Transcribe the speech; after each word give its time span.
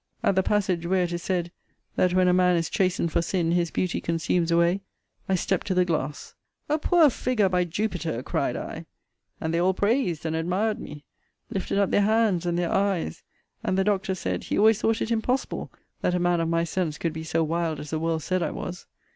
* 0.15 0.23
At 0.23 0.33
the 0.33 0.41
passage 0.41 0.87
where 0.87 1.03
it 1.03 1.11
is 1.13 1.21
said, 1.21 1.51
That 1.95 2.15
when 2.15 2.27
a 2.27 2.33
man 2.33 2.55
is 2.57 2.71
chastened 2.71 3.11
for 3.11 3.21
sin, 3.21 3.51
his 3.51 3.69
beauty 3.69 4.01
consumes 4.01 4.49
away, 4.49 4.81
I 5.29 5.35
stept 5.35 5.67
to 5.67 5.75
the 5.75 5.85
glass: 5.85 6.33
A 6.67 6.79
poor 6.79 7.07
figure, 7.11 7.47
by 7.49 7.65
Jupiter, 7.65 8.23
cried 8.23 8.55
I! 8.55 8.87
And 9.39 9.53
they 9.53 9.59
all 9.59 9.75
praised 9.75 10.25
and 10.25 10.35
admired 10.35 10.79
me; 10.79 11.03
lifted 11.51 11.77
up 11.77 11.91
their 11.91 12.01
hands 12.01 12.47
and 12.47 12.57
their 12.57 12.71
eyes; 12.73 13.21
and 13.63 13.77
the 13.77 13.83
doctor 13.83 14.15
said, 14.15 14.45
he 14.45 14.57
always 14.57 14.81
thought 14.81 15.03
it 15.03 15.11
impossible, 15.11 15.71
that 16.01 16.15
a 16.15 16.19
man 16.19 16.39
of 16.41 16.49
my 16.49 16.63
sense 16.63 16.97
could 16.97 17.13
be 17.13 17.23
so 17.23 17.43
wild 17.43 17.79
as 17.79 17.91
the 17.91 17.99
world 17.99 18.23
said 18.23 18.41
I 18.41 18.49
was. 18.49 18.87